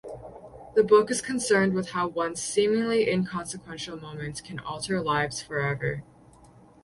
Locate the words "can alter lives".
4.43-5.43